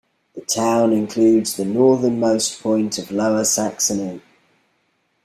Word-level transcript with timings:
The 0.33 0.41
town 0.41 0.93
includes 0.93 1.55
the 1.55 1.63
northernmost 1.63 2.63
point 2.63 2.97
of 2.97 3.11
Lower 3.11 3.43
Saxony. 3.43 4.23